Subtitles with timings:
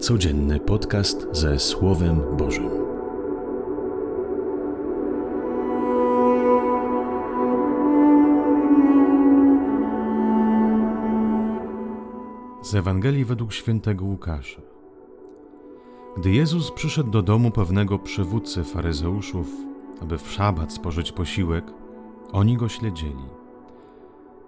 [0.00, 2.70] Codzienny podcast ze Słowem Bożym.
[12.62, 14.62] Z Ewangelii według świętego Łukasza.
[16.16, 19.48] Gdy Jezus przyszedł do domu pewnego przywódcy faryzeuszów,
[20.02, 21.64] aby w szabat spożyć posiłek,
[22.32, 23.45] oni go śledzili.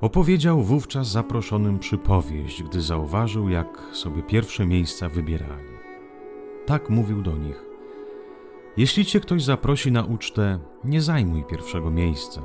[0.00, 5.68] Opowiedział wówczas zaproszonym przypowieść, gdy zauważył, jak sobie pierwsze miejsca wybierali.
[6.66, 7.64] Tak mówił do nich:
[8.76, 12.42] Jeśli cię ktoś zaprosi na ucztę, nie zajmuj pierwszego miejsca,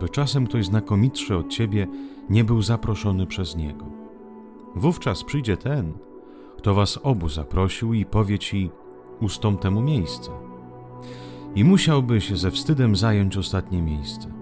[0.00, 1.86] by czasem ktoś znakomitszy od ciebie
[2.30, 3.86] nie był zaproszony przez niego.
[4.74, 5.92] Wówczas przyjdzie ten,
[6.58, 8.70] kto was obu zaprosił i powie ci:
[9.20, 10.30] Ustąp temu miejsce.
[11.54, 14.35] I musiałbyś ze wstydem zająć ostatnie miejsce.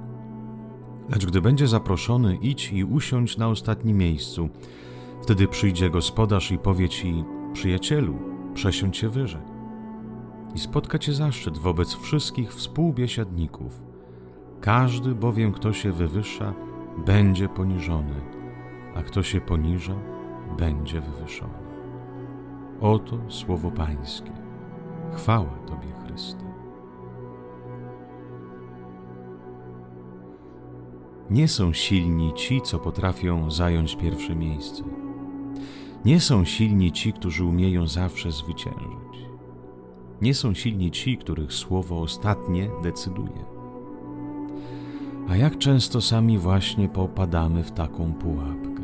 [1.09, 4.49] Lecz gdy będzie zaproszony, idź i usiądź na ostatnim miejscu.
[5.23, 8.19] Wtedy przyjdzie gospodarz i powie ci: Przyjacielu,
[8.55, 9.43] przesiądź się wyżej.
[10.55, 13.83] I spotka cię zaszczyt wobec wszystkich współbiesiadników.
[14.61, 16.55] Każdy bowiem, kto się wywyższa,
[17.07, 18.21] będzie poniżony,
[18.95, 19.97] a kto się poniża,
[20.59, 21.65] będzie wywyższony.
[22.81, 24.33] Oto słowo Pańskie.
[25.13, 26.54] Chwała Tobie, Chryste.
[31.31, 34.85] Nie są silni ci, co potrafią zająć pierwsze miejsce.
[36.05, 39.29] Nie są silni ci, którzy umieją zawsze zwyciężyć.
[40.23, 43.45] Nie są silni ci, których słowo ostatnie decyduje.
[45.29, 48.83] A jak często sami właśnie popadamy w taką pułapkę?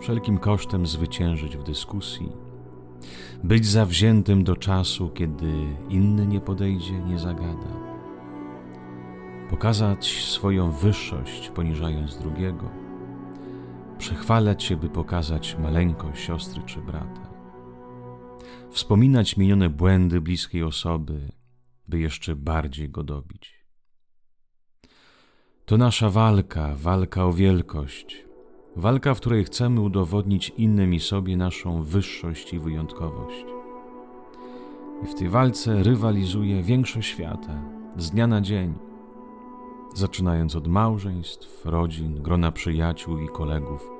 [0.00, 2.32] Wszelkim kosztem zwyciężyć w dyskusji,
[3.44, 5.52] być zawziętym do czasu, kiedy
[5.88, 7.91] inny nie podejdzie, nie zagada
[9.52, 12.70] pokazać swoją wyższość, poniżając drugiego,
[13.98, 17.30] przechwalać się, by pokazać maleńkość siostry czy brata,
[18.70, 21.32] wspominać minione błędy bliskiej osoby,
[21.88, 23.64] by jeszcze bardziej go dobić.
[25.64, 28.24] To nasza walka, walka o wielkość,
[28.76, 33.44] walka, w której chcemy udowodnić innym i sobie naszą wyższość i wyjątkowość.
[35.04, 37.62] I w tej walce rywalizuje większość świata,
[37.96, 38.91] z dnia na dzień
[39.94, 43.90] zaczynając od małżeństw, rodzin, grona przyjaciół i kolegów,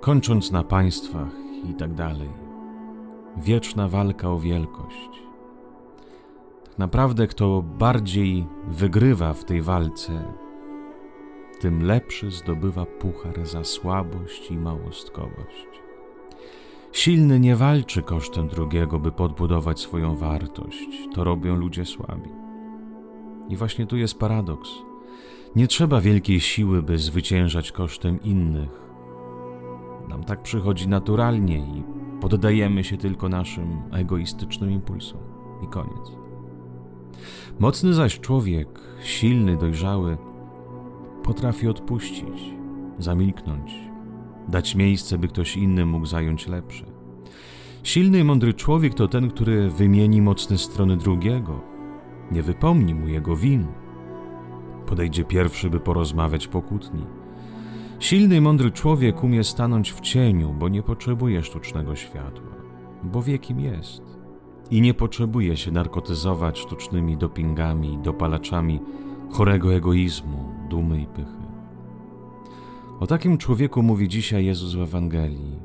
[0.00, 1.32] kończąc na państwach
[1.70, 2.28] i tak dalej.
[3.36, 5.22] Wieczna walka o wielkość.
[6.64, 10.24] Tak naprawdę, kto bardziej wygrywa w tej walce,
[11.60, 15.66] tym lepszy zdobywa puchar za słabość i małostkowość.
[16.92, 21.08] Silny nie walczy kosztem drugiego, by podbudować swoją wartość.
[21.14, 22.30] To robią ludzie słabi.
[23.48, 24.89] I właśnie tu jest paradoks.
[25.56, 28.80] Nie trzeba wielkiej siły, by zwyciężać kosztem innych.
[30.08, 31.82] Nam tak przychodzi naturalnie i
[32.20, 35.20] poddajemy się tylko naszym egoistycznym impulsom.
[35.64, 36.12] I koniec.
[37.58, 40.18] Mocny zaś człowiek, silny, dojrzały,
[41.22, 42.54] potrafi odpuścić,
[42.98, 43.74] zamilknąć,
[44.48, 46.84] dać miejsce, by ktoś inny mógł zająć lepsze.
[47.82, 51.60] Silny i mądry człowiek to ten, który wymieni mocne strony drugiego,
[52.30, 53.66] nie wypomni mu jego win,
[54.90, 57.06] podejdzie pierwszy, by porozmawiać po kłótni.
[57.98, 62.50] Silny i mądry człowiek umie stanąć w cieniu, bo nie potrzebuje sztucznego światła,
[63.02, 64.02] bo wie kim jest.
[64.70, 68.80] I nie potrzebuje się narkotyzować sztucznymi dopingami, dopalaczami
[69.30, 71.40] chorego egoizmu, dumy i pychy.
[73.00, 75.60] O takim człowieku mówi dzisiaj Jezus w Ewangelii.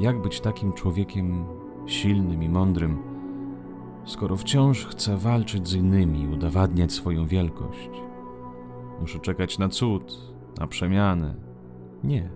[0.00, 1.44] Jak być takim człowiekiem
[1.86, 2.98] silnym i mądrym,
[4.04, 8.11] skoro wciąż chce walczyć z innymi udowadniać swoją wielkość?
[9.02, 10.18] Muszę czekać na cud,
[10.60, 11.34] na przemianę.
[12.04, 12.30] Nie.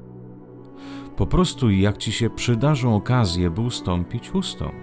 [1.16, 4.74] Po prostu jak ci się przydarzą okazje, by ustąpić, ustąp.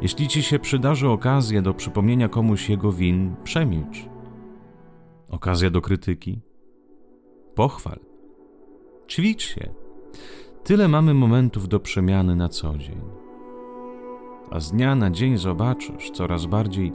[0.00, 4.08] Jeśli ci się przydarzy okazja do przypomnienia komuś jego win, przemilcz.
[5.30, 6.40] Okazja do krytyki?
[7.54, 7.98] Pochwal.
[9.08, 9.74] Ćwicz się.
[10.64, 13.00] Tyle mamy momentów do przemiany na co dzień.
[14.50, 16.92] A z dnia na dzień zobaczysz coraz bardziej,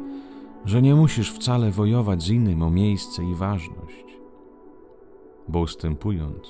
[0.65, 4.06] że nie musisz wcale wojować z innym o miejsce i ważność,
[5.48, 6.50] bo ustępując,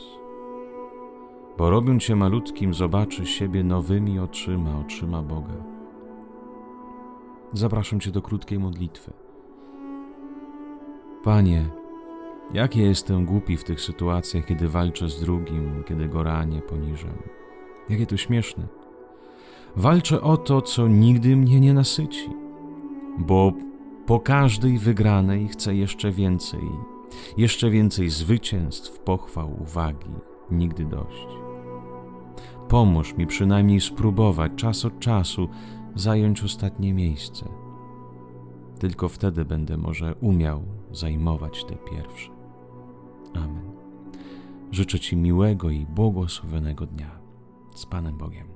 [1.57, 5.63] bo robiąc się malutkim, zobaczysz siebie nowymi oczyma, oczyma Boga.
[7.53, 9.13] Zapraszam Cię do krótkiej modlitwy.
[11.23, 11.69] Panie,
[12.53, 17.17] jak ja jestem głupi w tych sytuacjach, kiedy walczę z drugim, kiedy go ranię, poniżam.
[17.89, 18.67] Jakie to śmieszne.
[19.75, 22.29] Walczę o to, co nigdy mnie nie nasyci,
[23.17, 23.53] bo
[24.05, 26.69] po każdej wygranej chcę jeszcze więcej,
[27.37, 30.11] jeszcze więcej zwycięstw, pochwał, uwagi,
[30.51, 31.27] nigdy dość.
[32.69, 35.49] Pomóż mi przynajmniej spróbować czas od czasu
[35.95, 37.49] zająć ostatnie miejsce.
[38.79, 42.31] Tylko wtedy będę może umiał zajmować te pierwsze.
[43.33, 43.71] Amen.
[44.71, 47.19] Życzę Ci miłego i błogosławionego dnia.
[47.75, 48.52] Z Panem Bogiem.